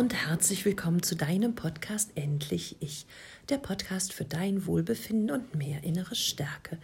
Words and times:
und 0.00 0.14
herzlich 0.14 0.64
willkommen 0.64 1.02
zu 1.02 1.14
deinem 1.14 1.54
Podcast 1.54 2.12
Endlich 2.14 2.74
Ich, 2.80 3.04
der 3.50 3.58
Podcast 3.58 4.14
für 4.14 4.24
dein 4.24 4.64
Wohlbefinden 4.64 5.30
und 5.30 5.54
mehr 5.54 5.84
innere 5.84 6.14
Stärke. 6.14 6.78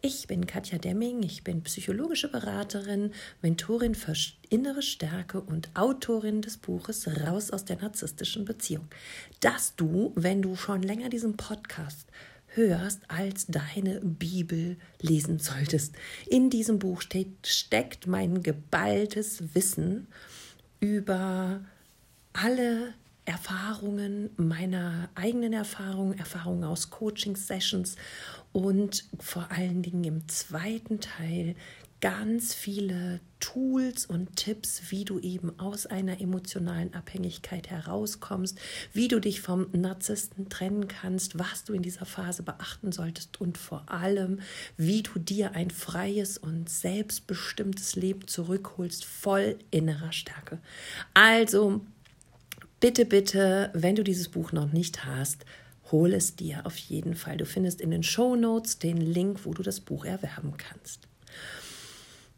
Ich 0.00 0.26
bin 0.26 0.46
Katja 0.46 0.78
Demming, 0.78 1.22
ich 1.22 1.44
bin 1.44 1.62
psychologische 1.64 2.30
Beraterin, 2.30 3.12
Mentorin 3.42 3.94
für 3.94 4.14
innere 4.48 4.80
Stärke 4.80 5.42
und 5.42 5.68
Autorin 5.74 6.40
des 6.40 6.56
Buches 6.56 7.06
Raus 7.26 7.50
aus 7.50 7.66
der 7.66 7.76
narzisstischen 7.76 8.46
Beziehung. 8.46 8.88
Dass 9.40 9.76
du, 9.76 10.12
wenn 10.14 10.40
du 10.40 10.56
schon 10.56 10.82
länger 10.82 11.10
diesen 11.10 11.36
Podcast 11.36 12.06
hörst, 12.46 13.02
als 13.08 13.48
deine 13.48 14.00
Bibel 14.00 14.78
lesen 14.98 15.40
solltest. 15.40 15.94
In 16.26 16.48
diesem 16.48 16.78
Buch 16.78 17.02
steht, 17.02 17.46
steckt 17.46 18.06
mein 18.06 18.42
geballtes 18.42 19.54
Wissen 19.54 20.06
über 20.80 21.60
alle 22.32 22.94
Erfahrungen, 23.24 24.30
meiner 24.36 25.08
eigenen 25.14 25.52
Erfahrungen, 25.52 26.18
Erfahrungen 26.18 26.64
aus 26.64 26.90
Coaching-Sessions 26.90 27.96
und 28.52 29.04
vor 29.20 29.46
allen 29.50 29.82
Dingen 29.82 30.04
im 30.04 30.28
zweiten 30.28 31.00
Teil 31.00 31.54
ganz 32.00 32.52
viele 32.52 33.20
Tools 33.38 34.06
und 34.06 34.34
Tipps, 34.34 34.90
wie 34.90 35.04
du 35.04 35.20
eben 35.20 35.56
aus 35.60 35.86
einer 35.86 36.20
emotionalen 36.20 36.92
Abhängigkeit 36.94 37.70
herauskommst, 37.70 38.58
wie 38.92 39.06
du 39.06 39.20
dich 39.20 39.40
vom 39.40 39.68
Narzissten 39.70 40.48
trennen 40.48 40.88
kannst, 40.88 41.38
was 41.38 41.62
du 41.62 41.72
in 41.72 41.82
dieser 41.82 42.04
Phase 42.04 42.42
beachten 42.42 42.90
solltest 42.90 43.40
und 43.40 43.56
vor 43.56 43.84
allem, 43.86 44.40
wie 44.76 45.04
du 45.04 45.20
dir 45.20 45.52
ein 45.54 45.70
freies 45.70 46.38
und 46.38 46.68
selbstbestimmtes 46.68 47.94
Leben 47.94 48.26
zurückholst, 48.26 49.04
voll 49.04 49.56
innerer 49.70 50.10
Stärke. 50.10 50.58
Also 51.14 51.82
bitte, 52.82 53.06
bitte, 53.06 53.70
wenn 53.74 53.94
du 53.94 54.02
dieses 54.02 54.28
Buch 54.28 54.50
noch 54.50 54.72
nicht 54.72 55.06
hast, 55.06 55.46
hol 55.92 56.12
es 56.12 56.34
dir 56.34 56.66
auf 56.66 56.76
jeden 56.76 57.14
Fall. 57.14 57.36
Du 57.36 57.46
findest 57.46 57.80
in 57.80 57.92
den 57.92 58.02
Show 58.02 58.34
Notes 58.34 58.80
den 58.80 58.96
Link, 58.96 59.46
wo 59.46 59.54
du 59.54 59.62
das 59.62 59.80
Buch 59.80 60.04
erwerben 60.04 60.54
kannst. 60.58 61.06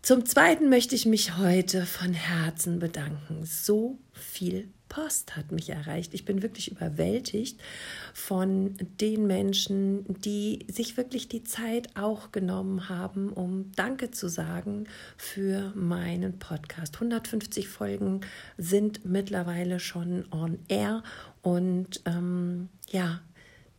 Zum 0.03 0.27
Zweiten 0.27 0.69
möchte 0.69 0.95
ich 0.95 1.07
mich 1.07 1.39
heute 1.39 1.87
von 1.87 2.13
Herzen 2.13 2.79
bedanken. 2.79 3.47
So 3.47 3.99
viel 4.13 4.69
Post 4.95 5.35
hat 5.35 5.51
mich 5.51 5.71
erreicht. 5.71 6.15
Ich 6.15 6.25
bin 6.25 6.41
wirklich 6.41 6.71
überwältigt 6.71 7.61
von 8.13 8.77
den 9.01 9.27
Menschen, 9.27 10.05
die 10.23 10.65
sich 10.71 10.97
wirklich 10.97 11.29
die 11.29 11.43
Zeit 11.43 11.89
auch 11.97 12.31
genommen 12.31 12.89
haben, 12.89 13.33
um 13.33 13.73
Danke 13.75 14.13
zu 14.13 14.29
sagen 14.29 14.87
für 15.17 15.73
meinen 15.75 16.39
Podcast. 16.39 16.95
150 16.95 17.69
Folgen 17.69 18.21
sind 18.57 19.05
mittlerweile 19.05 19.81
schon 19.81 20.27
on 20.31 20.61
air 20.69 21.03
und 21.43 22.01
ähm, 22.07 22.69
ja, 22.91 23.21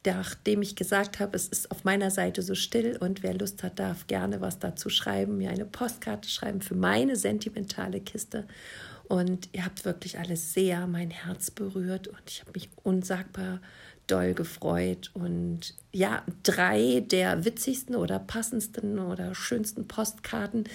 nachdem 0.06 0.62
ich 0.62 0.76
gesagt 0.76 1.22
habe, 1.22 1.38
es 1.38 1.48
ist 1.48 1.72
auf 1.72 1.86
meiner 1.86 2.12
Seite 2.12 2.42
so 2.42 2.56
still 2.56 2.98
und 3.00 3.24
wer 3.24 3.36
Lust 3.36 3.64
hat, 3.64 3.80
darf 3.80 4.08
gerne 4.08 4.42
was 4.42 4.60
dazu 4.60 4.90
schreiben, 4.90 5.38
mir 5.38 5.50
eine 5.50 5.66
Postkarte 5.66 6.28
schreiben 6.28 6.60
für 6.60 6.76
meine 6.76 7.16
sentimentale 7.16 8.02
Kiste. 8.02 8.46
Und 9.08 9.50
ihr 9.54 9.66
habt 9.66 9.86
wirklich 9.86 10.20
alles 10.20 10.54
sehr 10.54 10.88
mein 10.88 11.12
Herz 11.12 11.52
berührt 11.52 12.08
und 12.08 12.22
ich 12.28 12.42
habe 12.42 12.52
mich 12.54 12.70
unsagbar 12.84 13.62
doll 14.08 14.34
gefreut. 14.34 15.12
Und 15.14 15.76
ja, 15.92 16.24
drei 16.44 17.02
der 17.02 17.46
witzigsten 17.46 17.96
oder 17.96 18.20
passendsten 18.20 19.00
oder 19.00 19.36
schönsten 19.36 19.88
Postkarten 19.88 20.66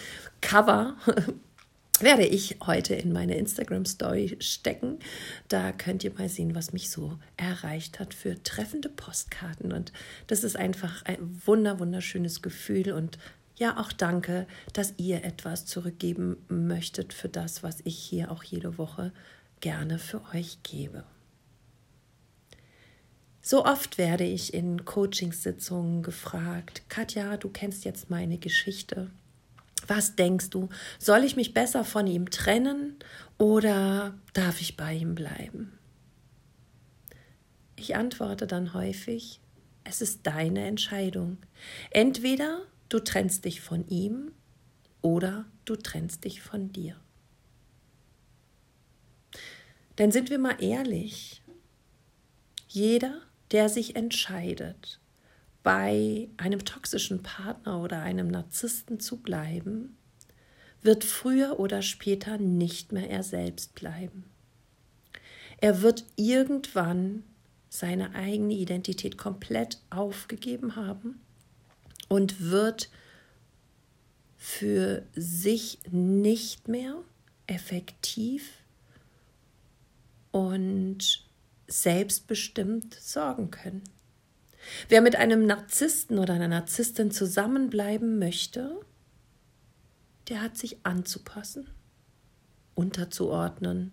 Cover 0.40 0.96
werde 2.00 2.26
ich 2.26 2.56
heute 2.66 2.94
in 2.94 3.12
meine 3.12 3.36
Instagram-Story 3.36 4.36
stecken. 4.40 4.98
Da 5.48 5.72
könnt 5.72 6.02
ihr 6.02 6.12
mal 6.14 6.28
sehen, 6.28 6.54
was 6.54 6.72
mich 6.72 6.90
so 6.90 7.18
erreicht 7.36 8.00
hat 8.00 8.14
für 8.14 8.42
treffende 8.42 8.88
Postkarten. 8.88 9.72
Und 9.72 9.92
das 10.26 10.44
ist 10.44 10.56
einfach 10.56 11.04
ein 11.04 11.42
wunder, 11.44 11.78
wunderschönes 11.78 12.42
Gefühl. 12.42 12.92
Und 12.92 13.18
ja, 13.60 13.76
auch 13.76 13.92
danke, 13.92 14.46
dass 14.72 14.94
ihr 14.96 15.22
etwas 15.22 15.66
zurückgeben 15.66 16.38
möchtet 16.48 17.12
für 17.12 17.28
das, 17.28 17.62
was 17.62 17.80
ich 17.84 17.98
hier 17.98 18.30
auch 18.30 18.42
jede 18.42 18.78
Woche 18.78 19.12
gerne 19.60 19.98
für 19.98 20.22
euch 20.34 20.62
gebe. 20.62 21.04
So 23.42 23.66
oft 23.66 23.98
werde 23.98 24.24
ich 24.24 24.54
in 24.54 24.86
Coachingsitzungen 24.86 26.02
gefragt, 26.02 26.84
Katja, 26.88 27.36
du 27.36 27.50
kennst 27.50 27.84
jetzt 27.84 28.08
meine 28.08 28.38
Geschichte. 28.38 29.10
Was 29.86 30.16
denkst 30.16 30.48
du? 30.48 30.70
Soll 30.98 31.22
ich 31.22 31.36
mich 31.36 31.52
besser 31.52 31.84
von 31.84 32.06
ihm 32.06 32.30
trennen 32.30 32.96
oder 33.36 34.14
darf 34.32 34.62
ich 34.62 34.78
bei 34.78 34.94
ihm 34.94 35.14
bleiben? 35.14 35.78
Ich 37.76 37.94
antworte 37.94 38.46
dann 38.46 38.72
häufig, 38.72 39.40
es 39.84 40.00
ist 40.00 40.26
deine 40.26 40.66
Entscheidung. 40.66 41.36
Entweder 41.90 42.62
du 42.90 42.98
trennst 42.98 43.46
dich 43.46 43.62
von 43.62 43.88
ihm 43.88 44.32
oder 45.00 45.46
du 45.64 45.76
trennst 45.76 46.24
dich 46.24 46.42
von 46.42 46.72
dir. 46.72 46.96
Denn 49.96 50.12
sind 50.12 50.28
wir 50.28 50.38
mal 50.38 50.62
ehrlich, 50.62 51.42
jeder, 52.68 53.22
der 53.52 53.68
sich 53.68 53.96
entscheidet, 53.96 55.00
bei 55.62 56.28
einem 56.36 56.64
toxischen 56.64 57.22
Partner 57.22 57.82
oder 57.82 58.00
einem 58.00 58.28
Narzissten 58.28 59.00
zu 59.00 59.18
bleiben, 59.18 59.96
wird 60.82 61.04
früher 61.04 61.60
oder 61.60 61.82
später 61.82 62.38
nicht 62.38 62.92
mehr 62.92 63.10
er 63.10 63.22
selbst 63.22 63.74
bleiben. 63.74 64.24
Er 65.58 65.82
wird 65.82 66.06
irgendwann 66.16 67.24
seine 67.68 68.14
eigene 68.14 68.54
Identität 68.54 69.18
komplett 69.18 69.82
aufgegeben 69.90 70.76
haben 70.76 71.20
und 72.10 72.40
wird 72.40 72.90
für 74.36 75.06
sich 75.14 75.78
nicht 75.90 76.66
mehr 76.66 76.96
effektiv 77.46 78.50
und 80.32 81.24
selbstbestimmt 81.68 82.94
sorgen 82.94 83.52
können. 83.52 83.84
Wer 84.88 85.02
mit 85.02 85.14
einem 85.14 85.46
Narzissten 85.46 86.18
oder 86.18 86.34
einer 86.34 86.48
Narzisstin 86.48 87.12
zusammenbleiben 87.12 88.18
möchte, 88.18 88.80
der 90.28 90.42
hat 90.42 90.58
sich 90.58 90.78
anzupassen, 90.82 91.70
unterzuordnen, 92.74 93.92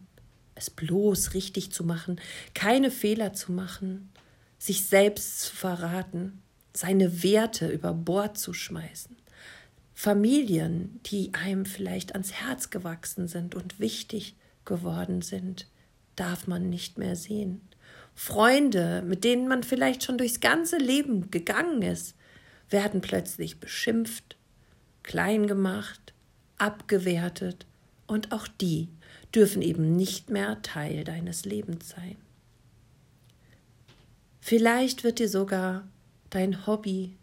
es 0.56 0.72
bloß 0.72 1.36
richtig 1.36 1.72
zu 1.72 1.84
machen, 1.84 2.20
keine 2.56 2.90
Fehler 2.90 3.34
zu 3.34 3.52
machen, 3.52 4.10
sich 4.58 4.88
selbst 4.88 5.42
zu 5.42 5.56
verraten, 5.56 6.42
seine 6.78 7.24
Werte 7.24 7.68
über 7.68 7.94
Bord 7.94 8.38
zu 8.38 8.54
schmeißen. 8.54 9.16
Familien, 9.96 11.00
die 11.08 11.34
einem 11.34 11.66
vielleicht 11.66 12.14
ans 12.14 12.34
Herz 12.34 12.70
gewachsen 12.70 13.28
sind 13.28 13.56
und 13.56 13.80
wichtig 13.80 14.36
geworden 14.64 15.24
sind, 15.24 15.68
darf 16.16 16.46
man 16.46 16.70
nicht 16.70 17.00
mehr 17.00 17.16
sehen. 17.16 17.62
Freunde, 18.14 19.02
mit 19.02 19.24
denen 19.24 19.48
man 19.48 19.64
vielleicht 19.64 20.04
schon 20.04 20.20
durchs 20.20 20.40
ganze 20.40 20.78
Leben 20.78 21.32
gegangen 21.32 21.82
ist, 21.82 22.16
werden 22.70 23.02
plötzlich 23.02 23.60
beschimpft, 23.60 24.38
klein 25.02 25.48
gemacht, 25.48 26.14
abgewertet 26.60 27.66
und 28.06 28.32
auch 28.32 28.48
die 28.48 28.90
dürfen 29.34 29.64
eben 29.64 29.96
nicht 29.96 30.30
mehr 30.30 30.62
Teil 30.62 31.04
deines 31.04 31.44
Lebens 31.44 31.90
sein. 31.90 32.18
Vielleicht 34.42 35.04
wird 35.04 35.18
dir 35.18 35.30
sogar 35.30 35.88
dein 36.30 36.68
Hobby 36.68 37.18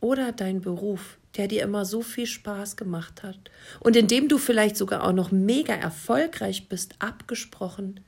oder 0.00 0.32
dein 0.32 0.60
Beruf, 0.60 1.18
der 1.36 1.48
dir 1.48 1.62
immer 1.62 1.84
so 1.84 2.02
viel 2.02 2.26
Spaß 2.26 2.76
gemacht 2.76 3.22
hat 3.22 3.38
und 3.80 3.96
in 3.96 4.06
dem 4.06 4.28
du 4.28 4.38
vielleicht 4.38 4.76
sogar 4.76 5.04
auch 5.04 5.12
noch 5.12 5.32
mega 5.32 5.74
erfolgreich 5.74 6.68
bist, 6.68 6.94
abgesprochen, 6.98 8.00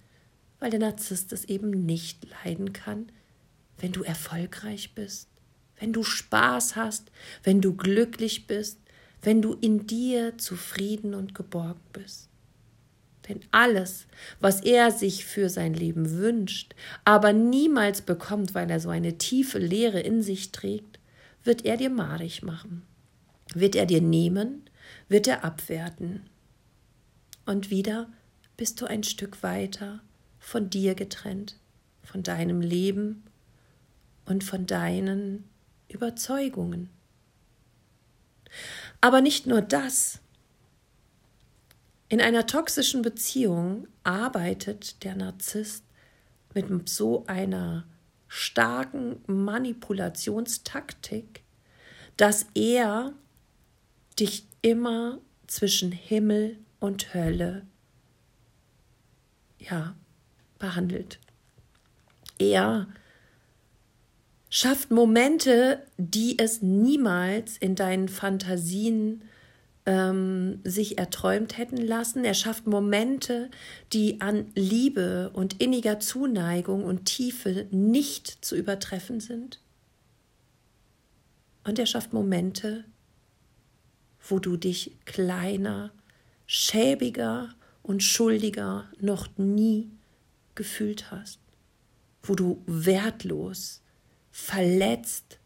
weil 0.61 0.71
der 0.71 0.81
Narzisst 0.81 1.33
es 1.33 1.45
eben 1.45 1.71
nicht 1.71 2.27
leiden 2.45 2.73
kann, 2.73 3.11
wenn 3.79 3.93
du 3.93 4.03
erfolgreich 4.03 4.95
bist, 4.95 5.29
wenn 5.79 5.93
du 5.93 6.03
Spaß 6.03 6.77
hast, 6.77 7.11
wenn 7.43 7.61
du 7.61 7.75
glücklich 7.75 8.47
bist, 8.47 8.79
wenn 9.23 9.43
du 9.43 9.55
in 9.55 9.87
dir 9.87 10.39
zufrieden 10.39 11.15
und 11.15 11.35
geborgen 11.35 11.81
bist. 11.93 12.29
Denn 13.29 13.41
alles, 13.51 14.07
was 14.41 14.61
er 14.61 14.91
sich 14.91 15.25
für 15.25 15.49
sein 15.49 15.75
Leben 15.75 16.11
wünscht, 16.11 16.75
aber 17.05 17.33
niemals 17.33 18.03
bekommt, 18.03 18.55
weil 18.55 18.71
er 18.71 18.81
so 18.81 18.89
eine 18.89 19.19
tiefe 19.19 19.59
Leere 19.59 20.01
in 20.01 20.23
sich 20.23 20.53
trägt, 20.53 21.01
wird 21.43 21.65
er 21.65 21.77
dir 21.77 21.91
madig 21.91 22.43
machen. 22.43 22.83
Wird 23.55 23.75
er 23.75 23.87
dir 23.87 24.01
nehmen, 24.01 24.69
wird 25.09 25.27
er 25.27 25.45
abwerten. 25.45 26.29
Und 27.47 27.71
wieder 27.71 28.09
bist 28.57 28.81
du 28.81 28.87
ein 28.87 29.03
Stück 29.03 29.43
weiter 29.43 30.01
von 30.39 30.71
dir 30.71 30.95
getrennt, 30.95 31.57
von 32.03 32.23
deinem 32.23 32.61
Leben 32.61 33.25
und 34.25 34.45
von 34.45 34.67
deinen 34.67 35.45
Überzeugungen. 35.89 36.91
Aber 39.01 39.21
nicht 39.21 39.47
nur 39.47 39.63
das. 39.63 40.21
In 42.09 42.21
einer 42.21 42.47
toxischen 42.47 43.03
Beziehung 43.03 43.89
arbeitet 44.05 45.03
der 45.03 45.17
Narzisst 45.17 45.83
mit 46.55 46.89
so 46.89 47.25
einer 47.27 47.85
starken 48.29 49.25
Manipulationstaktik, 49.27 51.43
dass 52.17 52.47
er 52.55 53.13
dich 54.19 54.47
immer 54.63 55.19
zwischen 55.47 55.93
Himmel 55.93 56.57
und 56.81 57.13
Hölle 57.13 57.67
ja 59.59 59.95
behandelt. 60.59 61.19
Er 62.39 62.87
schafft 64.49 64.91
Momente, 64.91 65.85
die 65.99 66.39
es 66.39 66.63
niemals 66.63 67.57
in 67.57 67.75
deinen 67.75 68.09
Fantasien 68.09 69.23
ähm, 69.87 70.61
sich 70.65 70.99
erträumt 70.99 71.57
hätten 71.57 71.79
lassen. 71.79 72.25
Er 72.25 72.35
schafft 72.35 72.67
Momente, 72.67 73.51
die 73.93 74.21
an 74.21 74.51
Liebe 74.55 75.31
und 75.33 75.61
inniger 75.61 76.01
Zuneigung 76.01 76.85
und 76.85 77.07
Tiefe 77.07 77.67
nicht 77.71 78.45
zu 78.45 78.57
übertreffen 78.57 79.21
sind. 79.21 79.61
Und 81.65 81.79
er 81.79 81.87
schafft 81.87 82.13
Momente, 82.13 82.85
wo 84.29 84.39
du 84.39 84.57
dich 84.57 84.97
kleiner, 85.05 85.93
schäbiger 86.47 87.51
und 87.83 88.03
schuldiger 88.03 88.89
noch 89.01 89.29
nie 89.37 89.91
gefühlt 90.55 91.11
hast, 91.11 91.39
wo 92.23 92.35
du 92.35 92.63
wertlos, 92.67 93.83
verletzt, 94.33 95.39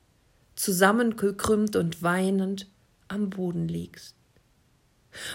zusammengekrümmt 0.56 1.76
und 1.76 2.02
weinend 2.02 2.68
am 3.08 3.28
Boden 3.30 3.68
liegst. 3.68 4.19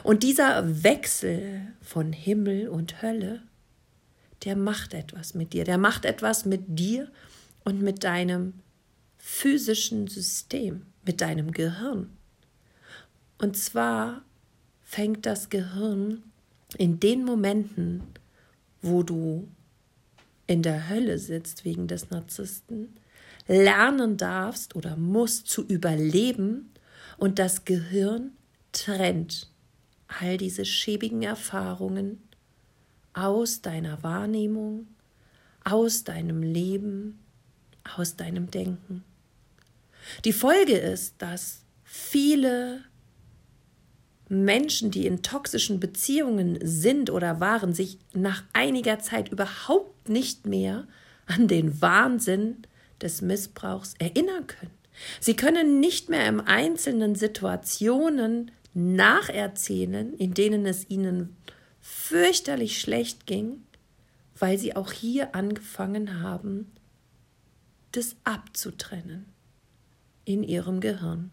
Und 0.04 0.24
dieser 0.24 0.83
Wechsel 0.83 1.74
von 1.81 2.13
Himmel 2.13 2.69
und 2.69 3.01
Hölle, 3.01 3.42
der 4.44 4.56
macht 4.56 4.94
etwas 4.94 5.33
mit 5.33 5.54
dir, 5.54 5.63
der 5.63 5.77
macht 5.77 6.06
etwas 6.06 6.45
mit 6.45 6.62
dir 6.68 7.12
und 7.63 7.81
mit 7.81 8.04
deinem 8.04 8.54
physischen 9.18 10.07
System, 10.07 10.83
mit 11.06 11.22
deinem 11.22 11.51
Gehirn. 11.51 12.10
Und 13.38 13.57
zwar 13.57 14.22
fängt 14.83 15.25
das 15.25 15.50
Gehirn 15.50 16.24
in 16.78 17.00
den 17.00 17.25
Momenten, 17.25 18.04
wo 18.81 19.04
du 19.04 19.48
in 20.48 20.62
der 20.62 20.89
Hölle 20.89 21.18
sitzt 21.18 21.66
wegen 21.66 21.88
des 21.88 22.12
Narzissten, 22.12 22.95
lernen 23.48 24.18
darfst 24.18 24.75
oder 24.75 24.95
musst 24.95 25.48
zu 25.48 25.63
überleben 25.66 26.71
und 27.18 27.39
das 27.39 27.66
Gehirn 27.66 28.31
trennt 28.71 29.50
all 30.07 30.38
diese 30.38 30.66
schäbigen 30.66 31.24
Erfahrungen 31.24 32.22
aus 33.13 33.62
deiner 33.62 34.04
Wahrnehmung, 34.04 34.88
aus 35.63 36.04
deinem 36.04 36.44
Leben, 36.44 37.19
aus 37.96 38.16
deinem 38.16 38.52
Denken. 38.52 39.04
Die 40.24 40.34
Folge 40.34 40.78
ist, 40.78 41.16
dass 41.19 41.62
viele 41.84 42.84
Menschen, 44.28 44.92
die 44.92 45.06
in 45.06 45.22
toxischen 45.22 45.80
Beziehungen 45.80 46.60
sind 46.62 47.10
oder 47.10 47.40
waren, 47.40 47.74
sich 47.74 48.00
nach 48.13 48.44
einiger 48.54 49.00
Zeit 49.00 49.30
überhaupt 49.30 50.10
nicht 50.10 50.46
mehr 50.46 50.88
an 51.25 51.48
den 51.48 51.81
Wahnsinn 51.81 52.63
des 53.02 53.22
Missbrauchs 53.22 53.94
erinnern 54.00 54.48
können. 54.48 54.72
Sie 55.19 55.36
können 55.36 55.80
nicht 55.80 56.10
mehr 56.10 56.28
in 56.28 56.40
einzelnen 56.40 57.16
Situationen 57.16 58.52
nacherzählen, 58.75 60.13
in 60.13 60.33
denen 60.33 60.66
es 60.66 60.89
ihnen 60.89 61.36
fürchterlich 61.81 62.80
schlecht 62.80 63.25
ging, 63.25 63.63
weil 64.38 64.60
sie 64.60 64.75
auch 64.75 64.92
hier 64.92 65.33
angefangen 65.33 66.22
haben, 66.22 66.72
das 67.94 68.18
abzutrennen 68.25 69.25
in 70.25 70.44
ihrem 70.44 70.81
Gehirn. 70.81 71.31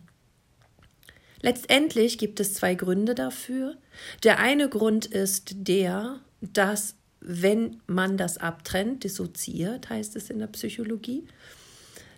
Letztendlich 1.41 2.19
gibt 2.19 2.39
es 2.39 2.55
zwei 2.55 2.77
Gründe 2.77 3.17
dafür. 3.17 3.77
Der 4.23 4.39
eine 4.39 4.69
Grund 4.69 5.07
ist 5.07 5.55
der, 5.57 6.21
dass 6.41 6.95
wenn 7.21 7.81
man 7.87 8.17
das 8.17 8.39
abtrennt, 8.39 9.03
dissoziiert, 9.03 9.91
heißt 9.91 10.15
es 10.15 10.31
in 10.31 10.39
der 10.39 10.47
Psychologie, 10.49 11.27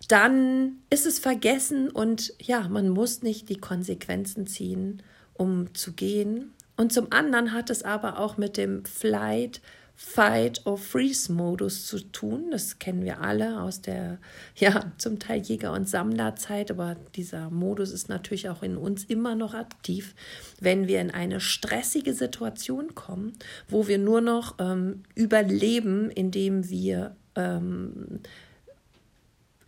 dann 0.07 0.77
ist 0.91 1.07
es 1.07 1.17
vergessen 1.17 1.89
und 1.89 2.33
ja, 2.39 2.67
man 2.67 2.89
muss 2.89 3.23
nicht 3.23 3.49
die 3.49 3.57
Konsequenzen 3.57 4.45
ziehen 4.45 5.01
um 5.35 5.73
zu 5.73 5.93
gehen. 5.93 6.53
Und 6.77 6.91
zum 6.91 7.11
anderen 7.11 7.53
hat 7.53 7.69
es 7.69 7.83
aber 7.83 8.19
auch 8.19 8.37
mit 8.37 8.57
dem 8.57 8.83
Flight, 8.85 9.61
Fight 9.97 10.65
or 10.65 10.77
Freeze 10.77 11.31
Modus 11.31 11.85
zu 11.85 11.99
tun. 11.99 12.51
Das 12.51 12.79
kennen 12.79 13.03
wir 13.05 13.21
alle 13.21 13.61
aus 13.61 13.81
der, 13.81 14.19
ja, 14.55 14.91
zum 14.97 15.19
Teil 15.19 15.41
Jäger- 15.41 15.71
und 15.71 15.87
Sammlerzeit, 15.87 16.69
aber 16.69 16.97
dieser 17.15 17.49
Modus 17.49 17.91
ist 17.91 18.09
natürlich 18.09 18.49
auch 18.49 18.61
in 18.61 18.75
uns 18.75 19.05
immer 19.05 19.35
noch 19.35 19.53
aktiv, 19.53 20.13
wenn 20.59 20.87
wir 20.87 20.99
in 20.99 21.11
eine 21.11 21.39
stressige 21.39 22.13
Situation 22.13 22.93
kommen, 22.93 23.33
wo 23.69 23.87
wir 23.87 23.97
nur 23.97 24.19
noch 24.19 24.55
ähm, 24.59 25.03
überleben, 25.15 26.09
indem 26.11 26.69
wir 26.69 27.15
ähm, 27.35 28.19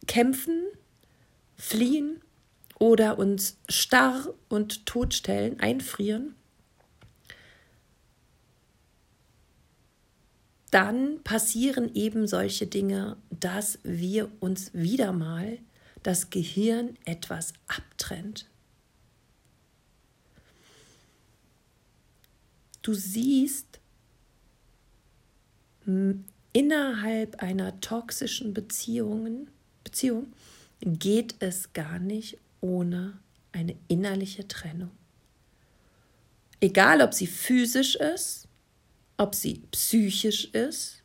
kämpfen, 0.08 0.64
fliehen 1.56 2.22
oder 2.80 3.18
uns 3.18 3.58
starr 3.68 4.34
und 4.50 4.86
totstellen, 4.86 5.60
einfrieren, 5.60 6.36
dann 10.72 11.24
passieren 11.24 11.94
eben 11.96 12.28
solche 12.28 12.68
Dinge, 12.68 13.18
dass 13.30 13.80
wir 13.84 14.32
uns 14.40 14.74
wieder 14.74 15.14
mal 15.14 15.60
das 16.04 16.30
Gehirn 16.30 16.98
etwas 17.06 17.54
abtrennt. 17.68 18.48
Du 22.82 22.94
siehst, 22.94 23.80
innerhalb 26.54 27.42
einer 27.42 27.80
toxischen 27.82 28.54
Beziehung, 28.54 29.48
Beziehung 29.84 30.34
geht 30.82 31.36
es 31.40 31.74
gar 31.74 32.00
nicht 32.00 32.38
ohne 32.62 33.20
eine 33.52 33.76
innerliche 33.88 34.48
Trennung. 34.48 34.92
Egal, 36.60 37.02
ob 37.02 37.14
sie 37.14 37.28
physisch 37.28 37.96
ist, 37.96 38.48
ob 39.18 39.36
sie 39.36 39.64
psychisch 39.72 40.46
ist 40.46 41.04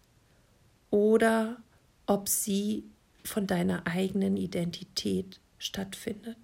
oder 0.91 1.59
ob 2.07 2.29
sie 2.29 2.85
von 3.25 3.47
deiner 3.47 3.87
eigenen 3.87 4.37
Identität 4.37 5.41
stattfindet. 5.59 6.37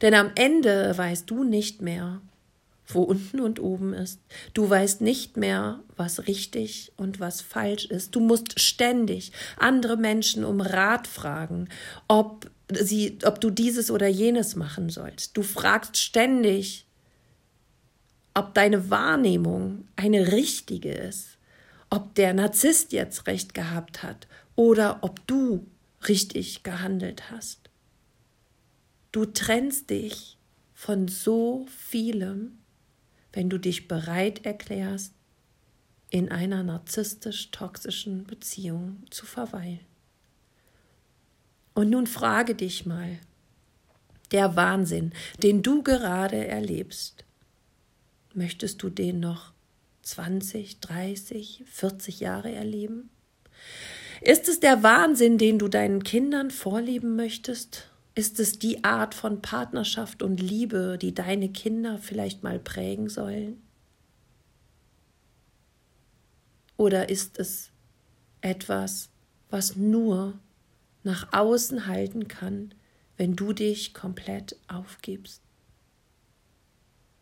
Denn 0.00 0.14
am 0.14 0.30
Ende 0.34 0.96
weißt 0.96 1.28
du 1.28 1.44
nicht 1.44 1.82
mehr, 1.82 2.20
wo 2.88 3.02
unten 3.02 3.40
und 3.40 3.60
oben 3.60 3.92
ist. 3.92 4.20
Du 4.54 4.68
weißt 4.68 5.00
nicht 5.00 5.36
mehr, 5.36 5.80
was 5.96 6.26
richtig 6.26 6.92
und 6.96 7.20
was 7.20 7.40
falsch 7.40 7.86
ist. 7.86 8.14
Du 8.14 8.20
musst 8.20 8.60
ständig 8.60 9.32
andere 9.58 9.96
Menschen 9.96 10.44
um 10.44 10.60
Rat 10.60 11.06
fragen, 11.06 11.68
ob 12.08 12.50
sie, 12.72 13.18
ob 13.24 13.40
du 13.40 13.50
dieses 13.50 13.90
oder 13.90 14.08
jenes 14.08 14.56
machen 14.56 14.90
sollst. 14.90 15.36
Du 15.36 15.42
fragst 15.42 15.96
ständig, 15.96 16.86
ob 18.34 18.54
deine 18.54 18.90
Wahrnehmung 18.90 19.88
eine 19.96 20.32
richtige 20.32 20.92
ist, 20.92 21.38
ob 21.90 22.14
der 22.14 22.34
Narzisst 22.34 22.92
jetzt 22.92 23.26
recht 23.26 23.54
gehabt 23.54 24.02
hat 24.02 24.26
oder 24.56 24.98
ob 25.02 25.26
du 25.26 25.66
richtig 26.08 26.62
gehandelt 26.62 27.30
hast. 27.30 27.70
Du 29.12 29.24
trennst 29.24 29.90
dich 29.90 30.36
von 30.74 31.08
so 31.08 31.66
vielem, 31.68 32.58
wenn 33.32 33.48
du 33.48 33.58
dich 33.58 33.88
bereit 33.88 34.44
erklärst, 34.44 35.14
in 36.10 36.30
einer 36.30 36.62
narzisstisch-toxischen 36.62 38.24
Beziehung 38.24 39.02
zu 39.10 39.26
verweilen. 39.26 39.80
Und 41.76 41.90
nun 41.90 42.06
frage 42.06 42.54
dich 42.54 42.86
mal, 42.86 43.18
der 44.30 44.56
Wahnsinn, 44.56 45.12
den 45.42 45.62
du 45.62 45.82
gerade 45.82 46.46
erlebst, 46.46 47.26
möchtest 48.32 48.82
du 48.82 48.88
den 48.88 49.20
noch 49.20 49.52
20, 50.00 50.80
30, 50.80 51.64
40 51.66 52.20
Jahre 52.20 52.50
erleben? 52.50 53.10
Ist 54.22 54.48
es 54.48 54.58
der 54.58 54.82
Wahnsinn, 54.82 55.36
den 55.36 55.58
du 55.58 55.68
deinen 55.68 56.02
Kindern 56.02 56.50
vorleben 56.50 57.14
möchtest? 57.14 57.90
Ist 58.14 58.40
es 58.40 58.58
die 58.58 58.82
Art 58.82 59.14
von 59.14 59.42
Partnerschaft 59.42 60.22
und 60.22 60.40
Liebe, 60.40 60.96
die 60.98 61.12
deine 61.12 61.50
Kinder 61.50 61.98
vielleicht 61.98 62.42
mal 62.42 62.58
prägen 62.58 63.10
sollen? 63.10 63.60
Oder 66.78 67.10
ist 67.10 67.38
es 67.38 67.68
etwas, 68.40 69.10
was 69.50 69.76
nur 69.76 70.38
nach 71.06 71.32
außen 71.32 71.86
halten 71.86 72.26
kann, 72.28 72.74
wenn 73.16 73.36
du 73.36 73.52
dich 73.52 73.94
komplett 73.94 74.56
aufgibst. 74.68 75.40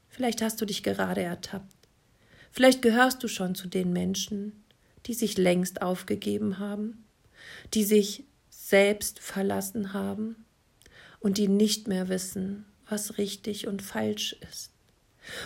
Vielleicht 0.09 0.43
hast 0.43 0.61
du 0.61 0.65
dich 0.65 0.83
gerade 0.83 1.23
ertappt. 1.23 1.77
Vielleicht 2.51 2.83
gehörst 2.83 3.23
du 3.23 3.29
schon 3.29 3.55
zu 3.55 3.69
den 3.69 3.93
Menschen, 3.93 4.65
die 5.07 5.15
sich 5.15 5.37
längst 5.37 5.83
aufgegeben 5.83 6.59
haben, 6.59 7.05
die 7.75 7.85
sich 7.85 8.25
selbst 8.49 9.21
verlassen 9.21 9.93
haben 9.93 10.47
und 11.21 11.37
die 11.37 11.49
nicht 11.49 11.87
mehr 11.87 12.09
wissen, 12.09 12.65
was 12.89 13.19
richtig 13.19 13.67
und 13.67 13.83
falsch 13.83 14.35
ist. 14.51 14.71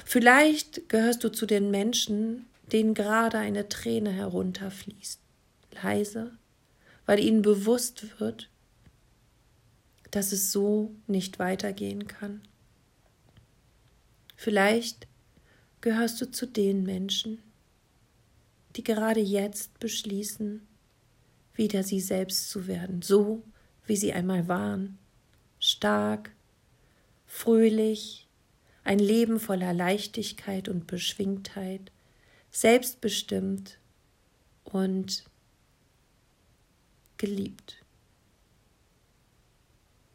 Vielleicht 0.05 0.89
gehörst 0.89 1.25
du 1.25 1.33
zu 1.33 1.45
den 1.45 1.73
Menschen, 1.73 2.47
denen 2.71 2.95
gerade 2.95 3.39
eine 3.39 3.69
Träne 3.69 4.13
herunterfließt, 4.13 5.21
leise, 5.83 6.38
weil 7.09 7.21
ihnen 7.21 7.41
bewusst 7.41 8.21
wird, 8.21 8.51
dass 10.11 10.31
es 10.31 10.53
so 10.53 10.95
nicht 11.07 11.39
weitergehen 11.39 12.07
kann. 12.07 12.43
Vielleicht 14.37 15.09
gehörst 15.81 16.21
du 16.21 16.31
zu 16.31 16.45
den 16.45 16.83
Menschen, 16.83 17.43
die 18.77 18.85
gerade 18.85 19.21
jetzt 19.21 19.81
beschließen, 19.81 20.69
wieder 21.55 21.83
sie 21.83 22.01
selbst 22.01 22.51
zu 22.51 22.67
werden, 22.67 23.01
so 23.01 23.43
wie 23.87 23.97
sie 23.97 24.13
einmal 24.13 24.47
waren, 24.47 24.99
stark, 25.59 26.31
fröhlich, 27.25 28.29
ein 28.85 28.99
Leben 28.99 29.41
voller 29.41 29.73
Leichtigkeit 29.73 30.69
und 30.69 30.87
Beschwingtheit, 30.87 31.91
selbstbestimmt 32.51 33.79
und 34.65 35.25
geliebt. 37.19 37.85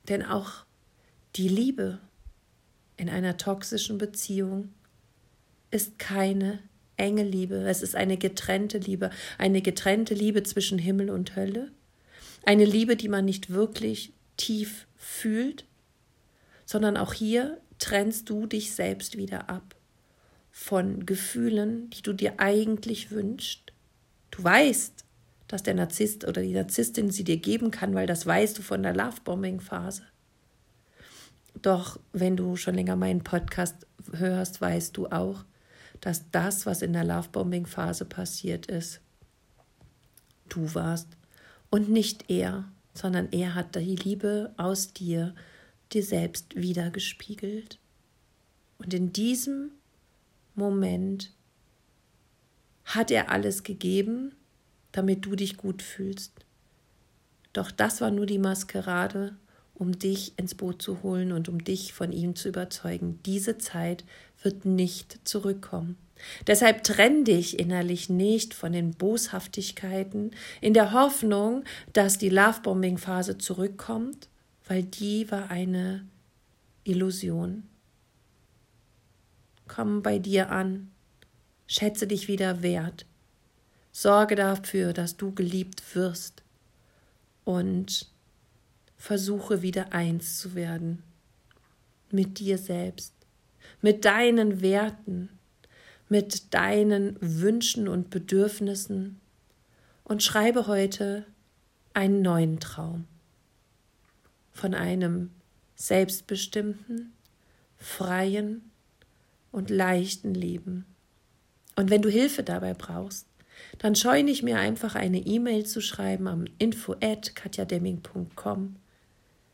Denn 0.09 0.23
auch 0.23 0.65
die 1.35 1.47
Liebe 1.47 1.99
in 2.97 3.09
einer 3.09 3.37
toxischen 3.37 3.97
Beziehung 3.97 4.73
ist 5.71 5.97
keine 5.97 6.59
enge 6.97 7.23
Liebe, 7.23 7.55
es 7.67 7.81
ist 7.81 7.95
eine 7.95 8.17
getrennte 8.17 8.77
Liebe, 8.77 9.09
eine 9.37 9.61
getrennte 9.61 10.13
Liebe 10.13 10.43
zwischen 10.43 10.77
Himmel 10.77 11.09
und 11.09 11.35
Hölle, 11.35 11.71
eine 12.45 12.65
Liebe, 12.65 12.95
die 12.95 13.09
man 13.09 13.25
nicht 13.25 13.49
wirklich 13.49 14.13
tief 14.37 14.87
fühlt, 14.95 15.65
sondern 16.65 16.97
auch 16.97 17.13
hier 17.13 17.59
trennst 17.79 18.29
du 18.29 18.45
dich 18.45 18.73
selbst 18.73 19.17
wieder 19.17 19.49
ab 19.49 19.75
von 20.51 21.05
Gefühlen, 21.05 21.89
die 21.89 22.03
du 22.03 22.13
dir 22.13 22.39
eigentlich 22.39 23.09
wünschst. 23.09 23.73
Du 24.29 24.43
weißt, 24.43 25.03
dass 25.53 25.61
der 25.61 25.75
Narzisst 25.75 26.27
oder 26.27 26.41
die 26.41 26.55
Narzisstin 26.55 27.11
sie 27.11 27.23
dir 27.23 27.37
geben 27.37 27.69
kann, 27.69 27.93
weil 27.93 28.07
das 28.07 28.25
weißt 28.25 28.57
du 28.57 28.63
von 28.63 28.81
der 28.81 28.95
Lovebombing-Phase. 28.95 30.01
Doch 31.61 31.99
wenn 32.11 32.35
du 32.35 32.55
schon 32.55 32.73
länger 32.73 32.95
meinen 32.95 33.23
Podcast 33.23 33.85
hörst, 34.13 34.61
weißt 34.61 34.97
du 34.97 35.09
auch, 35.09 35.45
dass 36.01 36.31
das, 36.31 36.65
was 36.65 36.81
in 36.81 36.93
der 36.93 37.03
Lovebombing-Phase 37.03 38.05
passiert 38.05 38.65
ist, 38.65 38.99
du 40.49 40.73
warst 40.73 41.09
und 41.69 41.87
nicht 41.87 42.31
er, 42.31 42.67
sondern 42.95 43.31
er 43.31 43.53
hat 43.53 43.75
die 43.75 43.95
Liebe 43.95 44.55
aus 44.57 44.91
dir 44.91 45.35
dir 45.91 46.01
selbst 46.01 46.55
wiedergespiegelt. 46.55 47.77
Und 48.79 48.91
in 48.91 49.13
diesem 49.13 49.69
Moment 50.55 51.31
hat 52.85 53.11
er 53.11 53.29
alles 53.29 53.61
gegeben, 53.61 54.33
damit 54.93 55.25
du 55.25 55.35
dich 55.35 55.57
gut 55.57 55.81
fühlst. 55.81 56.31
Doch 57.51 57.69
das 57.69 57.99
war 57.99 58.09
nur 58.09 58.25
die 58.25 58.39
Maskerade, 58.39 59.35
um 59.75 59.97
dich 59.97 60.33
ins 60.37 60.55
Boot 60.55 60.81
zu 60.81 61.03
holen 61.03 61.31
und 61.31 61.49
um 61.49 61.63
dich 61.63 61.93
von 61.93 62.11
ihm 62.11 62.35
zu 62.35 62.47
überzeugen. 62.47 63.19
Diese 63.25 63.57
Zeit 63.57 64.05
wird 64.41 64.65
nicht 64.65 65.19
zurückkommen. 65.27 65.97
Deshalb 66.47 66.83
trenn 66.83 67.25
dich 67.25 67.59
innerlich 67.59 68.09
nicht 68.09 68.53
von 68.53 68.71
den 68.71 68.91
Boshaftigkeiten 68.91 70.31
in 70.61 70.73
der 70.73 70.93
Hoffnung, 70.93 71.63
dass 71.91 72.17
die 72.17 72.29
Lovebombing-Phase 72.29 73.37
zurückkommt, 73.37 74.29
weil 74.67 74.83
die 74.83 75.29
war 75.31 75.49
eine 75.49 76.05
Illusion. 76.83 77.63
Komm 79.67 80.01
bei 80.01 80.19
dir 80.19 80.51
an, 80.51 80.91
schätze 81.67 82.07
dich 82.07 82.27
wieder 82.27 82.61
wert, 82.61 83.05
sorge 83.93 84.35
dafür, 84.35 84.91
dass 84.91 85.15
du 85.15 85.33
geliebt 85.33 85.95
wirst 85.95 86.43
und 87.45 88.09
versuche 88.97 89.61
wieder 89.61 89.93
eins 89.93 90.39
zu 90.39 90.55
werden 90.55 91.03
mit 92.09 92.39
dir 92.39 92.57
selbst, 92.57 93.13
mit 93.81 94.03
deinen 94.03 94.61
Werten, 94.61 95.29
mit 96.09 96.53
deinen 96.53 97.17
Wünschen 97.21 97.87
und 97.87 98.09
Bedürfnissen 98.09 99.21
und 100.03 100.23
schreibe 100.23 100.67
heute 100.67 101.25
einen 101.93 102.21
neuen 102.21 102.59
Traum 102.59 103.05
von 104.51 104.73
einem 104.73 105.31
selbstbestimmten, 105.75 107.13
freien 107.77 108.71
und 109.51 109.69
leichten 109.69 110.33
Leben. 110.33 110.85
Und 111.75 111.89
wenn 111.89 112.01
du 112.01 112.09
Hilfe 112.09 112.43
dabei 112.43 112.73
brauchst, 112.73 113.27
dann 113.79 113.95
scheue 113.95 114.23
nicht 114.23 114.43
mir 114.43 114.57
einfach 114.57 114.95
eine 114.95 115.19
E-Mail 115.19 115.65
zu 115.65 115.81
schreiben 115.81 116.27
am 116.27 116.45
info 116.59 116.95
at 117.01 117.35
katjademming.com 117.35 118.75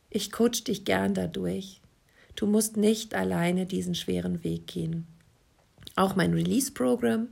ich 0.09 0.31
coach 0.31 0.63
dich 0.63 0.85
gern 0.85 1.13
dadurch. 1.13 1.81
Du 2.35 2.47
musst 2.47 2.77
nicht 2.77 3.13
alleine 3.13 3.65
diesen 3.65 3.95
schweren 3.95 4.43
Weg 4.43 4.67
gehen. 4.67 5.05
Auch 5.95 6.15
mein 6.15 6.33
Release-Programm, 6.33 7.29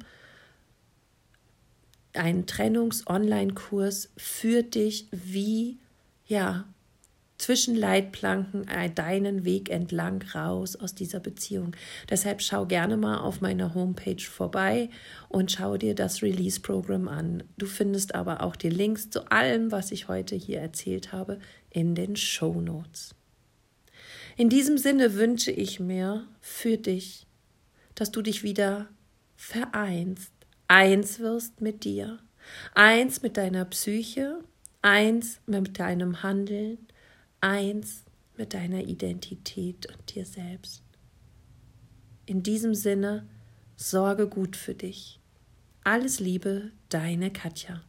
ein 2.14 2.46
Trennungs-Online-Kurs 2.46 4.10
führt 4.18 4.76
dich 4.76 5.08
wie, 5.12 5.78
ja, 6.28 6.66
zwischen 7.38 7.76
Leitplanken 7.76 8.66
deinen 8.96 9.46
Weg 9.46 9.70
entlang 9.70 10.24
raus 10.34 10.76
aus 10.76 10.96
dieser 10.96 11.20
Beziehung. 11.20 11.76
Deshalb 12.10 12.42
schau 12.42 12.66
gerne 12.66 12.98
mal 12.98 13.20
auf 13.20 13.42
meiner 13.42 13.74
Homepage 13.74 14.22
vorbei 14.22 14.90
und 15.30 15.52
schau 15.52 15.78
dir 15.78 15.94
das 15.94 16.22
Release-Programm 16.22 17.08
an. 17.08 17.44
Du 17.58 17.66
findest 17.66 18.16
aber 18.16 18.42
auch 18.42 18.56
die 18.56 18.70
Links 18.70 19.10
zu 19.10 19.32
allem, 19.32 19.72
was 19.72 19.92
ich 19.92 20.08
heute 20.08 20.36
hier 20.36 20.60
erzählt 20.60 21.12
habe, 21.12 21.40
in 21.70 21.96
den 21.96 22.16
Show 22.16 22.60
Notes. 22.60 23.14
In 24.36 24.50
diesem 24.50 24.78
Sinne 24.78 25.16
wünsche 25.16 25.52
ich 25.52 25.80
mir 25.80 26.28
für 26.42 26.78
dich, 26.78 27.26
dass 27.96 28.12
du 28.12 28.22
dich 28.22 28.44
wieder 28.44 28.88
vereinst, 29.36 30.32
eins 30.68 31.20
wirst 31.20 31.62
mit 31.62 31.84
dir, 31.84 32.20
eins 32.76 33.22
mit 33.22 33.38
deiner 33.38 33.66
Psyche, 33.66 34.40
eins 34.82 35.40
mit 35.48 35.80
deinem 35.80 36.22
Handeln, 36.24 36.88
eins 37.42 38.04
mit 38.38 38.54
deiner 38.54 38.84
Identität 38.84 39.88
und 39.88 40.16
dir 40.16 40.26
selbst. 40.26 40.84
In 42.26 42.44
diesem 42.44 42.76
Sinne, 42.76 43.28
sorge 43.76 44.28
gut 44.28 44.56
für 44.56 44.76
dich. 44.76 45.20
Alles 45.84 46.20
Liebe, 46.20 46.72
deine 46.90 47.32
Katja. 47.32 47.82